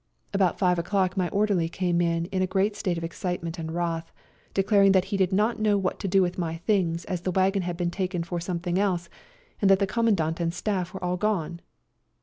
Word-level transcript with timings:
About 0.33 0.57
five 0.57 0.79
o'clock 0.79 1.15
my 1.15 1.29
orderly 1.29 1.69
came 1.69 2.01
in 2.01 2.25
in 2.31 2.41
a 2.41 2.47
great 2.47 2.75
state 2.75 2.97
of 2.97 3.03
excite 3.03 3.43
ment 3.43 3.59
and 3.59 3.71
wrath, 3.71 4.11
declaring 4.55 4.93
that 4.93 5.05
he 5.13 5.15
did 5.15 5.31
not 5.31 5.59
know 5.59 5.77
what 5.77 5.99
to 5.99 6.07
do 6.07 6.23
with 6.23 6.39
my 6.39 6.57
things 6.57 7.05
as 7.05 7.21
the 7.21 7.29
wagon 7.29 7.61
had 7.61 7.77
been 7.77 7.91
taken 7.91 8.23
for 8.23 8.39
something 8.39 8.79
else, 8.79 9.09
and 9.61 9.69
that 9.69 9.77
the 9.77 9.85
Commandant 9.85 10.39
and 10.39 10.55
staff 10.55 10.91
were 10.95 11.03
all 11.03 11.17
gone. 11.17 11.61